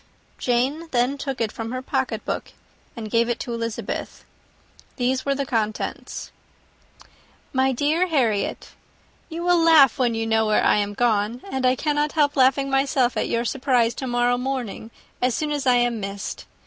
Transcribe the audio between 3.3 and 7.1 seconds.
to Elizabeth. These were the contents: /* NIND